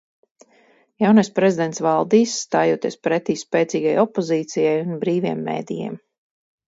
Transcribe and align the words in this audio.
Jaunais 1.03 1.27
prezidents 1.39 1.81
valdīs, 1.87 2.33
stājoties 2.45 2.97
pretī 3.09 3.35
spēcīgai 3.43 3.93
opozīcijai 4.05 4.73
un 4.87 4.97
brīviem 5.05 5.45
medijiem. 5.51 6.01